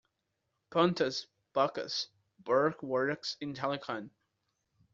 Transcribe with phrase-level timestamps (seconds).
[0.71, 2.07] Pontus "Bacchus"
[2.39, 4.09] Berg works in telecom.